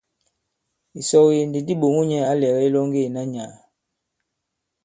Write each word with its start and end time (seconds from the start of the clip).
Ìsɔge 0.99 1.37
ndi 1.47 1.59
di 1.67 1.73
ɓòŋo 1.81 2.01
nyɛ̄ 2.09 2.27
ǎ 2.31 2.33
lɛ̀gɛ 2.41 2.59
ilɔŋge 2.67 2.99
ìna 3.07 3.21
nyàà. 3.33 3.55